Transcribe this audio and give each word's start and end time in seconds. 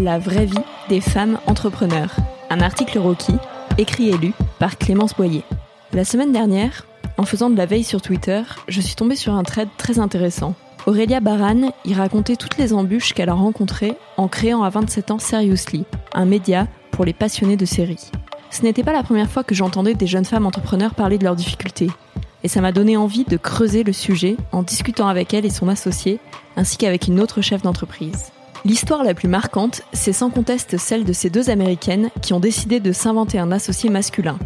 La 0.00 0.20
vraie 0.20 0.46
vie 0.46 0.54
des 0.88 1.00
femmes 1.00 1.40
entrepreneurs. 1.46 2.14
Un 2.50 2.60
article 2.60 3.00
Rocky, 3.00 3.34
écrit 3.78 4.10
et 4.10 4.16
lu 4.16 4.32
par 4.60 4.78
Clémence 4.78 5.12
Boyer. 5.16 5.42
La 5.92 6.04
semaine 6.04 6.30
dernière, 6.30 6.86
en 7.16 7.24
faisant 7.24 7.50
de 7.50 7.56
la 7.56 7.66
veille 7.66 7.82
sur 7.82 8.00
Twitter, 8.00 8.42
je 8.68 8.80
suis 8.80 8.94
tombée 8.94 9.16
sur 9.16 9.34
un 9.34 9.42
thread 9.42 9.68
très 9.76 9.98
intéressant. 9.98 10.54
Aurélia 10.86 11.18
Baran 11.18 11.72
y 11.84 11.94
racontait 11.94 12.36
toutes 12.36 12.58
les 12.58 12.72
embûches 12.72 13.12
qu'elle 13.12 13.28
a 13.28 13.34
rencontrées 13.34 13.96
en 14.16 14.28
créant 14.28 14.62
à 14.62 14.70
27 14.70 15.10
ans 15.10 15.18
Seriously, 15.18 15.84
un 16.12 16.26
média 16.26 16.68
pour 16.92 17.04
les 17.04 17.12
passionnés 17.12 17.56
de 17.56 17.66
séries. 17.66 18.12
Ce 18.50 18.62
n'était 18.62 18.84
pas 18.84 18.92
la 18.92 19.02
première 19.02 19.28
fois 19.28 19.42
que 19.42 19.56
j'entendais 19.56 19.94
des 19.94 20.06
jeunes 20.06 20.24
femmes 20.24 20.46
entrepreneurs 20.46 20.94
parler 20.94 21.18
de 21.18 21.24
leurs 21.24 21.34
difficultés, 21.34 21.90
et 22.44 22.48
ça 22.48 22.60
m'a 22.60 22.70
donné 22.70 22.96
envie 22.96 23.24
de 23.24 23.36
creuser 23.36 23.82
le 23.82 23.92
sujet 23.92 24.36
en 24.52 24.62
discutant 24.62 25.08
avec 25.08 25.34
elle 25.34 25.44
et 25.44 25.50
son 25.50 25.66
associé, 25.66 26.20
ainsi 26.56 26.76
qu'avec 26.76 27.08
une 27.08 27.18
autre 27.18 27.40
chef 27.40 27.62
d'entreprise. 27.62 28.30
L'histoire 28.64 29.04
la 29.04 29.14
plus 29.14 29.28
marquante, 29.28 29.82
c'est 29.92 30.12
sans 30.12 30.30
conteste 30.30 30.78
celle 30.78 31.04
de 31.04 31.12
ces 31.12 31.30
deux 31.30 31.48
Américaines 31.48 32.10
qui 32.22 32.32
ont 32.32 32.40
décidé 32.40 32.80
de 32.80 32.92
s'inventer 32.92 33.38
un 33.38 33.52
associé 33.52 33.88
masculin. 33.88 34.38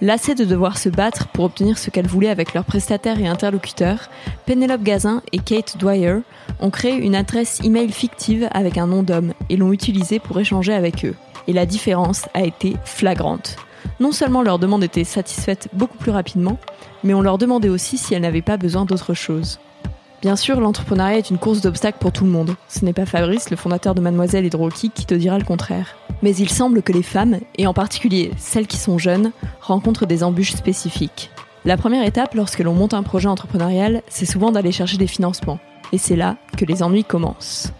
Lassées 0.00 0.36
de 0.36 0.44
devoir 0.44 0.78
se 0.78 0.88
battre 0.88 1.26
pour 1.28 1.44
obtenir 1.44 1.76
ce 1.76 1.90
qu'elles 1.90 2.06
voulaient 2.06 2.28
avec 2.28 2.54
leurs 2.54 2.64
prestataires 2.64 3.18
et 3.18 3.26
interlocuteurs, 3.26 4.08
Penelope 4.46 4.84
Gazin 4.84 5.22
et 5.32 5.38
Kate 5.38 5.76
Dwyer 5.76 6.18
ont 6.60 6.70
créé 6.70 6.94
une 6.94 7.16
adresse 7.16 7.58
email 7.64 7.90
fictive 7.90 8.48
avec 8.52 8.78
un 8.78 8.86
nom 8.86 9.02
d'homme 9.02 9.32
et 9.50 9.56
l'ont 9.56 9.72
utilisée 9.72 10.20
pour 10.20 10.38
échanger 10.38 10.72
avec 10.72 11.04
eux. 11.04 11.16
Et 11.48 11.52
la 11.52 11.66
différence 11.66 12.28
a 12.34 12.44
été 12.44 12.76
flagrante. 12.84 13.56
Non 13.98 14.12
seulement 14.12 14.42
leur 14.42 14.60
demande 14.60 14.84
était 14.84 15.02
satisfaite 15.02 15.68
beaucoup 15.72 15.98
plus 15.98 16.12
rapidement, 16.12 16.58
mais 17.02 17.14
on 17.14 17.20
leur 17.20 17.38
demandait 17.38 17.68
aussi 17.68 17.98
si 17.98 18.14
elles 18.14 18.22
n'avaient 18.22 18.40
pas 18.40 18.56
besoin 18.56 18.84
d'autre 18.84 19.14
chose. 19.14 19.58
Bien 20.20 20.34
sûr, 20.34 20.58
l'entrepreneuriat 20.58 21.18
est 21.18 21.30
une 21.30 21.38
course 21.38 21.60
d'obstacles 21.60 21.98
pour 22.00 22.10
tout 22.10 22.24
le 22.24 22.30
monde. 22.30 22.56
Ce 22.68 22.84
n'est 22.84 22.92
pas 22.92 23.06
Fabrice, 23.06 23.50
le 23.50 23.56
fondateur 23.56 23.94
de 23.94 24.00
Mademoiselle 24.00 24.44
et 24.44 24.50
qui 24.50 25.06
te 25.06 25.14
dira 25.14 25.38
le 25.38 25.44
contraire. 25.44 25.96
Mais 26.22 26.34
il 26.34 26.48
semble 26.48 26.82
que 26.82 26.92
les 26.92 27.04
femmes, 27.04 27.38
et 27.56 27.68
en 27.68 27.72
particulier 27.72 28.32
celles 28.36 28.66
qui 28.66 28.78
sont 28.78 28.98
jeunes, 28.98 29.30
rencontrent 29.60 30.06
des 30.06 30.24
embûches 30.24 30.56
spécifiques. 30.56 31.30
La 31.64 31.76
première 31.76 32.04
étape 32.04 32.34
lorsque 32.34 32.58
l'on 32.58 32.74
monte 32.74 32.94
un 32.94 33.04
projet 33.04 33.28
entrepreneurial, 33.28 34.02
c'est 34.08 34.26
souvent 34.26 34.50
d'aller 34.50 34.72
chercher 34.72 34.96
des 34.96 35.06
financements. 35.06 35.60
Et 35.92 35.98
c'est 35.98 36.16
là 36.16 36.36
que 36.56 36.64
les 36.64 36.82
ennuis 36.82 37.04
commencent. 37.04 37.72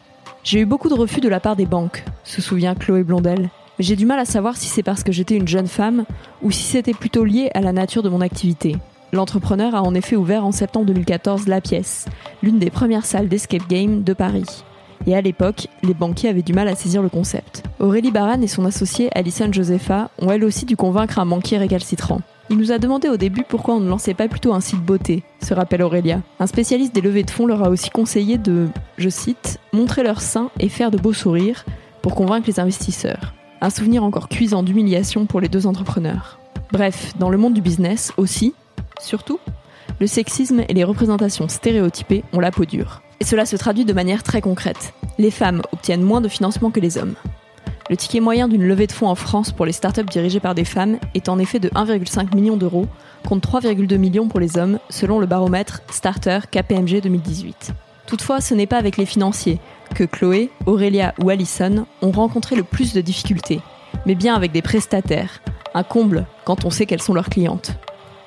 J'ai 0.45 0.61
eu 0.61 0.67
beaucoup 0.67 0.89
de 0.89 0.95
refus 0.95 1.21
de 1.21 1.29
la 1.29 1.41
part 1.41 1.57
des 1.57 1.67
banques, 1.67 2.05
se 2.23 2.41
souvient 2.41 2.77
Chloé 2.77 3.03
Blondel. 3.03 3.51
J'ai 3.81 3.97
du 3.97 4.07
mal 4.07 4.19
à 4.21 4.25
savoir 4.25 4.57
si 4.57 4.67
c'est 4.67 4.83
parce 4.85 5.03
que 5.03 5.13
j'étais 5.13 5.37
une 5.37 5.49
jeune 5.49 5.67
femme 5.67 6.05
ou 6.43 6.53
si 6.53 6.63
c'était 6.63 6.95
plutôt 6.95 7.25
lié 7.25 7.51
à 7.55 7.61
la 7.61 7.73
nature 7.73 8.03
de 8.03 8.09
mon 8.09 8.21
activité. 8.21 8.77
L'entrepreneur 9.13 9.75
a 9.75 9.83
en 9.83 9.95
effet 9.95 10.17
ouvert 10.17 10.45
en 10.45 10.53
septembre 10.53 10.87
2014 10.87 11.49
La 11.49 11.63
Pièce, 11.63 12.05
l'une 12.43 12.59
des 12.59 12.71
premières 12.71 13.07
salles 13.07 13.29
d'escape 13.29 13.67
game 13.67 14.03
de 14.03 14.13
Paris. 14.13 14.65
Et 15.07 15.17
à 15.17 15.23
l'époque, 15.23 15.69
les 15.83 15.95
banquiers 15.95 16.29
avaient 16.29 16.43
du 16.43 16.53
mal 16.53 16.69
à 16.69 16.75
saisir 16.75 17.03
le 17.03 17.09
concept. 17.09 17.63
Aurélie 17.79 18.11
Baran 18.11 18.43
et 18.43 18.49
son 18.49 18.67
associée 18.67 19.09
Alison 19.17 19.51
Josepha 19.51 20.11
ont 20.21 20.31
elle 20.31 20.45
aussi 20.45 20.67
dû 20.67 20.77
convaincre 20.77 21.19
un 21.19 21.25
banquier 21.25 21.57
récalcitrant. 21.57 22.21
Il 22.51 22.59
nous 22.59 22.73
a 22.73 22.79
demandé 22.79 23.09
au 23.09 23.17
début 23.17 23.45
pourquoi 23.49 23.75
on 23.75 23.81
ne 23.81 23.89
lançait 23.89 24.15
pas 24.15 24.29
plutôt 24.29 24.53
un 24.53 24.61
site 24.61 24.85
beauté, 24.85 25.23
se 25.43 25.55
rappelle 25.55 25.83
Aurélia. 25.83 26.21
Un 26.39 26.47
spécialiste 26.47 26.95
des 26.95 27.01
levées 27.01 27.23
de 27.23 27.31
fonds 27.31 27.47
leur 27.47 27.65
a 27.65 27.71
aussi 27.71 27.89
conseillé 27.89 28.37
de, 28.37 28.69
je 28.99 29.09
cite, 29.09 29.59
montrer 29.73 30.03
leur 30.03 30.21
sein 30.21 30.51
et 30.59 30.69
faire 30.69 30.91
de 30.91 30.99
beaux 30.99 31.13
sourires 31.15 31.65
pour 32.03 32.15
convaincre 32.15 32.47
les 32.47 32.61
investisseurs. 32.61 33.33
Un 33.61 33.71
souvenir 33.71 34.05
encore 34.05 34.29
cuisant 34.29 34.63
d'humiliation 34.63 35.25
pour 35.27 35.41
les 35.41 35.49
deux 35.49 35.67
entrepreneurs. 35.67 36.39
Bref, 36.73 37.15
dans 37.19 37.31
le 37.31 37.39
monde 37.39 37.55
du 37.55 37.63
business 37.63 38.13
aussi, 38.19 38.55
Surtout, 39.01 39.41
le 40.01 40.07
sexisme 40.07 40.63
et 40.69 40.75
les 40.75 40.85
représentations 40.85 41.49
stéréotypées 41.49 42.25
ont 42.33 42.41
la 42.41 42.51
peau 42.51 42.65
dure. 42.65 43.03
Et 43.21 43.25
cela 43.25 43.47
se 43.47 43.57
traduit 43.57 43.85
de 43.85 43.93
manière 43.93 44.23
très 44.23 44.41
concrète. 44.41 44.95
Les 45.19 45.31
femmes 45.31 45.63
obtiennent 45.73 46.03
moins 46.03 46.21
de 46.21 46.29
financement 46.29 46.71
que 46.71 46.81
les 46.81 46.99
hommes. 46.99 47.15
Le 47.91 47.97
ticket 47.97 48.21
moyen 48.21 48.49
d'une 48.49 48.65
levée 48.65 48.87
de 48.87 48.93
fonds 48.93 49.09
en 49.09 49.15
France 49.15 49.51
pour 49.51 49.65
les 49.65 49.73
startups 49.73 50.05
dirigées 50.05 50.41
par 50.41 50.55
des 50.55 50.67
femmes 50.67 50.99
est 51.15 51.29
en 51.29 51.39
effet 51.39 51.59
de 51.59 51.71
1,5 51.71 52.35
million 52.35 52.57
d'euros, 52.57 52.87
contre 53.27 53.61
3,2 53.61 53.97
millions 53.97 54.29
pour 54.29 54.41
les 54.41 54.59
hommes, 54.59 54.79
selon 54.91 55.19
le 55.19 55.27
baromètre 55.27 55.81
Starter 55.91 56.41
KPMG 56.51 57.01
2018. 57.01 57.73
Toutefois, 58.07 58.41
ce 58.41 58.55
n'est 58.55 58.67
pas 58.67 58.77
avec 58.77 58.99
les 58.99 59.07
financiers 59.07 59.59
que 59.95 60.05
Chloé, 60.05 60.51
Aurélia 60.67 61.15
ou 61.23 61.31
Alison 61.31 61.87
ont 62.03 62.11
rencontré 62.11 62.57
le 62.57 62.63
plus 62.63 62.93
de 62.93 63.01
difficultés, 63.01 63.61
mais 64.07 64.15
bien 64.15 64.35
avec 64.35 64.53
des 64.53 64.63
prestataires, 64.63 65.41
un 65.75 65.83
comble 65.83 66.27
quand 66.45 66.65
on 66.65 66.71
sait 66.71 66.87
qu'elles 66.87 67.03
sont 67.03 67.15
leurs 67.15 67.31
clientes. 67.31 67.73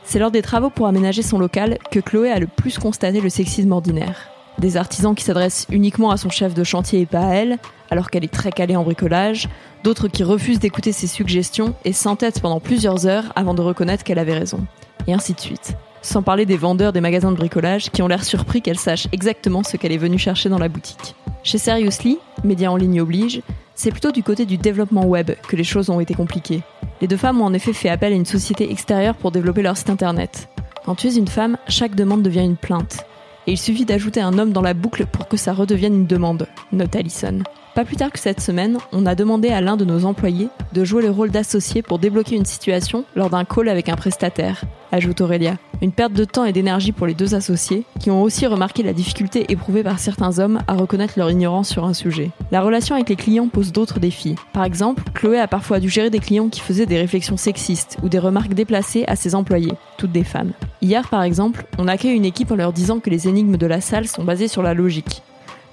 C'est 0.04 0.20
lors 0.20 0.32
des 0.32 0.42
travaux 0.42 0.70
pour 0.70 0.88
aménager 0.88 1.22
son 1.22 1.40
local 1.40 1.78
que 1.92 2.00
Chloé 2.00 2.32
a 2.32 2.40
le 2.40 2.48
plus 2.48 2.78
constaté 2.78 3.22
le 3.22 3.30
sexisme 3.30 3.72
ordinaire. 3.72 4.30
Des 4.60 4.78
artisans 4.78 5.16
qui 5.16 5.24
s'adressent 5.24 5.68
uniquement 5.72 6.12
à 6.12 6.18
son 6.18 6.30
chef 6.30 6.54
de 6.54 6.64
chantier 6.64 7.02
et 7.02 7.06
pas 7.06 7.26
à 7.26 7.34
elle, 7.34 7.58
alors 7.90 8.10
qu'elle 8.10 8.24
est 8.24 8.34
très 8.34 8.52
calée 8.52 8.76
en 8.76 8.84
bricolage, 8.84 9.48
d'autres 9.84 10.08
qui 10.08 10.24
refusent 10.24 10.60
d'écouter 10.60 10.92
ses 10.92 11.08
suggestions 11.08 11.74
et 11.86 11.94
s'entêtent 11.94 12.42
pendant 12.42 12.60
plusieurs 12.60 13.08
heures 13.08 13.32
avant 13.36 13.54
de 13.54 13.62
reconnaître 13.62 14.04
qu'elle 14.04 14.20
avait 14.20 14.38
raison. 14.38 14.66
Et 15.08 15.14
ainsi 15.14 15.34
de 15.34 15.40
suite. 15.40 15.76
Sans 16.02 16.24
parler 16.24 16.46
des 16.46 16.58
vendeurs 16.58 16.94
des 16.94 17.02
magasins 17.02 17.32
de 17.32 17.38
bricolage 17.38 17.90
qui 17.92 18.02
ont 18.02 18.08
l'air 18.08 18.24
surpris 18.24 18.62
qu'elle 18.62 18.80
sache 18.80 19.08
exactement 19.12 19.64
ce 19.64 19.78
qu'elle 19.78 19.92
est 19.92 19.98
venue 19.98 20.18
chercher 20.18 20.50
dans 20.50 20.58
la 20.58 20.68
boutique. 20.68 21.16
Chez 21.44 21.58
Seriously, 21.58 22.18
médias 22.44 22.70
en 22.70 22.76
ligne 22.76 23.02
oblige, 23.02 23.42
c'est 23.82 23.90
plutôt 23.90 24.12
du 24.12 24.22
côté 24.22 24.46
du 24.46 24.60
développement 24.60 25.08
web 25.08 25.32
que 25.48 25.56
les 25.56 25.64
choses 25.64 25.90
ont 25.90 26.00
été 26.00 26.14
compliquées. 26.14 26.62
Les 27.02 27.08
deux 27.08 27.18
femmes 27.18 27.42
ont 27.42 27.46
en 27.46 27.54
effet 27.54 27.74
fait 27.74 27.90
appel 27.90 28.14
à 28.14 28.16
une 28.16 28.28
société 28.28 28.72
extérieure 28.72 29.16
pour 29.16 29.32
développer 29.32 29.64
leur 29.64 29.76
site 29.76 29.90
internet. 29.90 30.50
Quand 30.86 30.94
tu 30.94 31.08
es 31.08 31.16
une 31.16 31.28
femme, 31.28 31.58
chaque 31.68 31.96
demande 31.96 32.22
devient 32.22 32.46
une 32.46 32.58
plainte. 32.58 33.04
Et 33.48 33.54
il 33.54 33.58
suffit 33.58 33.86
d'ajouter 33.86 34.22
un 34.22 34.38
homme 34.38 34.52
dans 34.52 34.62
la 34.62 34.76
boucle 34.76 35.08
pour 35.08 35.28
que 35.28 35.36
ça 35.36 35.52
redevienne 35.52 35.96
une 35.96 36.06
demande, 36.06 36.48
note 36.72 36.96
Allison. 36.96 37.40
Pas 37.74 37.86
plus 37.86 37.96
tard 37.96 38.12
que 38.12 38.20
cette 38.20 38.42
semaine, 38.42 38.80
on 38.92 39.06
a 39.06 39.16
demandé 39.16 39.48
à 39.48 39.62
l'un 39.62 39.78
de 39.78 39.86
nos 39.86 40.04
employés 40.04 40.50
de 40.74 40.84
jouer 40.84 41.02
le 41.02 41.10
rôle 41.10 41.32
d'associé 41.32 41.82
pour 41.82 42.00
débloquer 42.00 42.36
une 42.36 42.46
situation 42.46 43.06
lors 43.16 43.30
d'un 43.30 43.46
call 43.46 43.70
avec 43.70 43.88
un 43.88 43.96
prestataire, 43.96 44.66
ajoute 44.92 45.22
Aurélia. 45.22 45.56
Une 45.82 45.94
perte 45.94 46.12
de 46.12 46.26
temps 46.26 46.44
et 46.44 46.52
d'énergie 46.52 46.92
pour 46.92 47.08
les 47.08 47.14
deux 47.14 47.34
associés, 47.34 47.86
qui 48.00 48.12
ont 48.12 48.22
aussi 48.22 48.46
remarqué 48.46 48.84
la 48.84 48.92
difficulté 48.92 49.46
éprouvée 49.50 49.84
par 49.84 50.00
certains 50.00 50.40
hommes 50.40 50.60
à 50.68 50.74
reconnaître 50.74 51.14
leur 51.18 51.32
ignorance 51.32 51.70
sur 51.70 51.86
un 51.86 51.94
sujet. 51.94 52.32
La 52.52 52.62
relation 52.62 52.96
avec 52.96 53.08
les 53.08 53.16
clients 53.16 53.48
pose 53.48 53.72
d'autres 53.72 54.02
défis. 54.02 54.36
Par 54.52 54.66
exemple, 54.66 55.04
Chloé 55.14 55.40
a 55.40 55.48
parfois 55.48 55.80
dû 55.80 55.90
gérer 55.90 56.10
des 56.10 56.20
clients 56.20 56.50
qui 56.50 56.60
faisaient 56.60 56.86
des 56.86 57.00
réflexions 57.00 57.38
sexistes 57.38 57.98
ou 58.04 58.10
des 58.10 58.20
remarques 58.20 58.54
déplacées 58.54 59.06
à 59.08 59.16
ses 59.16 59.34
employés, 59.34 59.74
toutes 59.98 60.12
des 60.12 60.26
femmes. 60.26 60.52
Hier, 60.82 61.08
par 61.10 61.24
exemple, 61.24 61.66
on 61.78 61.88
accueille 61.88 62.18
une 62.18 62.26
équipe 62.26 62.52
en 62.52 62.56
leur 62.56 62.74
disant 62.74 63.00
que 63.00 63.10
les 63.10 63.30
énigmes 63.30 63.58
de 63.58 63.68
la 63.68 63.80
salle 63.80 64.10
sont 64.10 64.26
basées 64.26 64.50
sur 64.50 64.62
la 64.62 64.74
logique. 64.74 65.24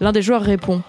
L'un 0.00 0.12
des 0.12 0.22
joueurs 0.22 0.42
répond 0.42 0.80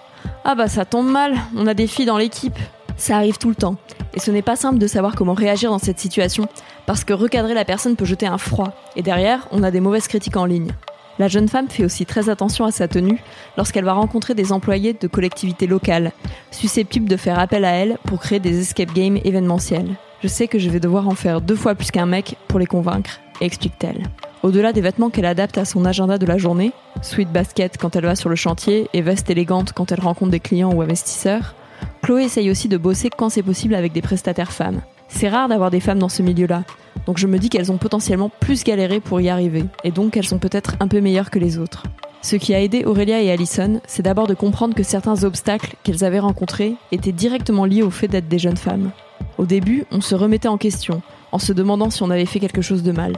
ah 0.46 0.56
bah 0.56 0.68
ça 0.68 0.86
tombe 0.86 1.10
mal, 1.10 1.36
on 1.56 1.68
a 1.68 1.74
des 1.74 1.88
filles 1.88 2.06
dans 2.06 2.18
l'équipe. 2.18 2.58
Ça 2.98 3.16
arrive 3.16 3.38
tout 3.38 3.50
le 3.50 3.56
temps. 3.56 3.76
Et 4.14 4.20
ce 4.20 4.32
n'est 4.32 4.42
pas 4.42 4.56
simple 4.56 4.80
de 4.80 4.88
savoir 4.88 5.16
comment 5.16 5.34
réagir 5.34 5.70
dans 5.70 5.80
cette 5.80 6.00
situation, 6.00 6.48
parce 6.86 7.04
que 7.04 7.14
recadrer 7.14 7.54
la 7.54 7.66
personne 7.66 7.96
peut 7.96 8.06
jeter 8.06 8.26
un 8.26 8.38
froid, 8.38 8.74
et 8.96 9.02
derrière, 9.02 9.48
on 9.52 9.64
a 9.64 9.72
des 9.72 9.80
mauvaises 9.80 10.08
critiques 10.08 10.38
en 10.38 10.46
ligne. 10.46 10.72
La 11.20 11.28
jeune 11.28 11.50
femme 11.50 11.70
fait 11.70 11.84
aussi 11.84 12.06
très 12.06 12.30
attention 12.30 12.66
à 12.66 12.72
sa 12.72 12.88
tenue 12.88 13.22
lorsqu'elle 13.58 13.84
va 13.84 13.94
rencontrer 13.94 14.36
des 14.36 14.54
employés 14.54 14.94
de 14.94 15.08
collectivités 15.08 15.68
locales, 15.68 16.14
susceptibles 16.50 17.10
de 17.10 17.18
faire 17.18 17.40
appel 17.40 17.66
à 17.66 17.72
elle 17.72 17.98
pour 18.06 18.20
créer 18.20 18.40
des 18.40 18.62
escape 18.62 18.94
games 18.94 19.20
événementiels. 19.26 19.96
Je 20.24 20.30
sais 20.30 20.48
que 20.48 20.60
je 20.60 20.70
vais 20.70 20.80
devoir 20.80 21.08
en 21.08 21.16
faire 21.16 21.42
deux 21.42 21.56
fois 21.56 21.76
plus 21.76 21.92
qu'un 21.92 22.06
mec 22.06 22.38
pour 22.48 22.60
les 22.60 22.66
convaincre, 22.66 23.20
explique-t-elle. 23.42 24.04
Au-delà 24.42 24.72
des 24.72 24.80
vêtements 24.80 25.10
qu'elle 25.10 25.26
adapte 25.26 25.58
à 25.58 25.66
son 25.66 25.84
agenda 25.84 26.18
de 26.18 26.26
la 26.26 26.38
journée, 26.38 26.72
sweat 27.02 27.30
basket 27.30 27.78
quand 27.78 27.98
elle 27.98 28.06
va 28.06 28.16
sur 28.16 28.30
le 28.30 28.38
chantier 28.38 28.88
et 28.94 29.02
veste 29.02 29.30
élégante 29.30 29.74
quand 29.74 29.92
elle 29.92 30.00
rencontre 30.00 30.32
des 30.32 30.40
clients 30.40 30.74
ou 30.74 30.82
investisseurs, 30.82 31.56
Chloé 32.02 32.24
essaye 32.24 32.50
aussi 32.50 32.70
de 32.70 32.78
bosser 32.78 33.10
quand 33.10 33.30
c'est 33.30 33.44
possible 33.44 33.76
avec 33.76 33.92
des 33.92 34.02
prestataires 34.02 34.54
femmes. 34.54 34.82
C'est 35.10 35.28
rare 35.28 35.50
d'avoir 35.50 35.72
des 35.72 35.82
femmes 35.82 36.00
dans 36.00 36.08
ce 36.08 36.22
milieu-là, 36.22 36.64
donc 37.06 37.18
je 37.18 37.28
me 37.28 37.38
dis 37.38 37.50
qu'elles 37.50 37.72
ont 37.72 37.78
potentiellement 37.78 38.30
plus 38.30 38.64
galéré 38.64 39.02
pour 39.02 39.20
y 39.20 39.28
arriver, 39.28 39.66
et 39.84 39.92
donc 39.92 40.14
qu'elles 40.14 40.26
sont 40.26 40.40
peut-être 40.40 40.76
un 40.80 40.88
peu 40.88 41.02
meilleures 41.02 41.32
que 41.32 41.40
les 41.40 41.58
autres. 41.58 41.84
Ce 42.22 42.38
qui 42.38 42.54
a 42.54 42.62
aidé 42.62 42.86
Aurélia 42.86 43.22
et 43.22 43.32
Allison, 43.32 43.82
c'est 43.88 44.04
d'abord 44.04 44.28
de 44.28 44.34
comprendre 44.36 44.74
que 44.74 44.84
certains 44.84 45.24
obstacles 45.26 45.76
qu'elles 45.84 46.06
avaient 46.06 46.20
rencontrés 46.20 46.76
étaient 46.94 47.12
directement 47.12 47.66
liés 47.66 47.84
au 47.84 47.90
fait 47.90 48.08
d'être 48.08 48.28
des 48.30 48.40
jeunes 48.40 48.58
femmes. 48.58 48.92
Au 49.38 49.46
début, 49.46 49.86
on 49.92 50.00
se 50.00 50.16
remettait 50.16 50.48
en 50.48 50.58
question, 50.58 51.02
en 51.34 51.40
se 51.40 51.52
demandant 51.52 51.90
si 51.90 52.04
on 52.04 52.10
avait 52.10 52.26
fait 52.26 52.40
quelque 52.40 52.62
chose 52.62 52.84
de 52.84 52.92
mal. 52.92 53.14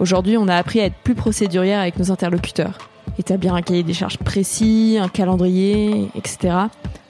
Aujourd'hui, 0.00 0.36
on 0.36 0.46
a 0.46 0.54
appris 0.54 0.80
à 0.80 0.84
être 0.84 0.96
plus 1.02 1.14
procédurière 1.14 1.80
avec 1.80 1.98
nos 1.98 2.12
interlocuteurs, 2.12 2.78
établir 3.18 3.54
un 3.54 3.62
cahier 3.62 3.82
des 3.82 3.94
charges 3.94 4.18
précis, 4.18 4.96
un 5.00 5.08
calendrier, 5.08 6.08
etc., 6.14 6.54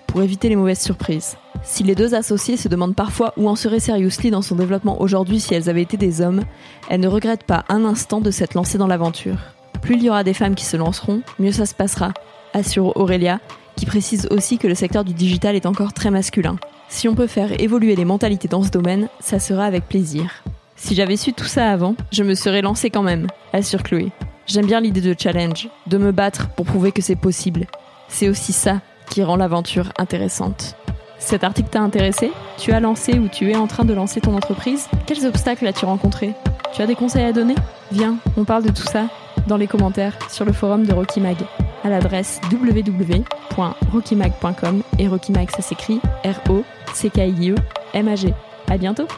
pour 0.06 0.22
éviter 0.22 0.48
les 0.48 0.56
mauvaises 0.56 0.80
surprises. 0.80 1.36
Si 1.62 1.82
les 1.82 1.94
deux 1.94 2.14
associés 2.14 2.56
se 2.56 2.68
demandent 2.68 2.94
parfois 2.94 3.34
où 3.36 3.46
en 3.46 3.56
serait 3.56 3.80
Seriously 3.80 4.30
dans 4.30 4.40
son 4.40 4.54
développement 4.54 5.02
aujourd'hui 5.02 5.38
si 5.38 5.54
elles 5.54 5.68
avaient 5.68 5.82
été 5.82 5.98
des 5.98 6.22
hommes, 6.22 6.44
elles 6.88 7.00
ne 7.00 7.08
regrettent 7.08 7.44
pas 7.44 7.64
un 7.68 7.84
instant 7.84 8.22
de 8.22 8.30
s'être 8.30 8.54
lancées 8.54 8.78
dans 8.78 8.86
l'aventure. 8.86 9.36
Plus 9.82 9.96
il 9.96 10.04
y 10.04 10.08
aura 10.08 10.24
des 10.24 10.32
femmes 10.32 10.54
qui 10.54 10.64
se 10.64 10.78
lanceront, 10.78 11.20
mieux 11.38 11.52
ça 11.52 11.66
se 11.66 11.74
passera, 11.74 12.12
assure 12.54 12.96
Aurélia, 12.96 13.38
qui 13.76 13.84
précise 13.84 14.28
aussi 14.30 14.56
que 14.56 14.66
le 14.66 14.74
secteur 14.74 15.04
du 15.04 15.12
digital 15.12 15.56
est 15.56 15.66
encore 15.66 15.92
très 15.92 16.10
masculin. 16.10 16.56
Si 16.88 17.06
on 17.06 17.14
peut 17.14 17.26
faire 17.26 17.60
évoluer 17.60 17.94
les 17.96 18.06
mentalités 18.06 18.48
dans 18.48 18.62
ce 18.62 18.70
domaine, 18.70 19.08
ça 19.20 19.38
sera 19.38 19.66
avec 19.66 19.86
plaisir. 19.86 20.42
Si 20.78 20.94
j'avais 20.94 21.16
su 21.16 21.32
tout 21.32 21.44
ça 21.44 21.70
avant, 21.70 21.96
je 22.12 22.22
me 22.22 22.34
serais 22.34 22.62
lancée 22.62 22.88
quand 22.88 23.02
même, 23.02 23.26
assure 23.52 23.82
Chloé. 23.82 24.12
J'aime 24.46 24.66
bien 24.66 24.80
l'idée 24.80 25.00
de 25.00 25.16
challenge, 25.18 25.68
de 25.88 25.98
me 25.98 26.12
battre 26.12 26.50
pour 26.50 26.64
prouver 26.64 26.92
que 26.92 27.02
c'est 27.02 27.16
possible. 27.16 27.66
C'est 28.08 28.28
aussi 28.28 28.52
ça 28.52 28.80
qui 29.10 29.24
rend 29.24 29.34
l'aventure 29.36 29.92
intéressante. 29.98 30.76
Cet 31.18 31.42
article 31.42 31.70
t'a 31.70 31.80
intéressé? 31.80 32.30
Tu 32.58 32.70
as 32.72 32.78
lancé 32.78 33.18
ou 33.18 33.26
tu 33.28 33.50
es 33.50 33.56
en 33.56 33.66
train 33.66 33.84
de 33.84 33.92
lancer 33.92 34.20
ton 34.20 34.36
entreprise? 34.36 34.88
Quels 35.04 35.26
obstacles 35.26 35.66
as-tu 35.66 35.84
rencontrés? 35.84 36.32
Tu 36.72 36.80
as 36.80 36.86
des 36.86 36.94
conseils 36.94 37.24
à 37.24 37.32
donner? 37.32 37.56
Viens, 37.90 38.14
on 38.36 38.44
parle 38.44 38.62
de 38.62 38.70
tout 38.70 38.84
ça 38.84 39.08
dans 39.48 39.56
les 39.56 39.66
commentaires 39.66 40.16
sur 40.30 40.44
le 40.44 40.52
forum 40.52 40.86
de 40.86 40.94
Rocky 40.94 41.18
Mag 41.20 41.38
à 41.82 41.88
l'adresse 41.88 42.40
www.rockymag.com 42.52 44.82
et 44.98 45.08
Rocky 45.08 45.32
Mag 45.32 45.50
ça 45.50 45.62
s'écrit 45.62 46.00
R 46.24 46.38
O 46.50 46.62
C 46.94 47.10
K 47.10 47.18
I 47.18 47.50
E 47.50 47.56
M 47.94 48.06
A 48.08 48.14
G. 48.14 48.32
À 48.70 48.78
bientôt. 48.78 49.08